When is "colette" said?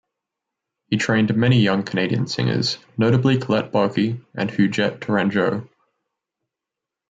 3.37-3.71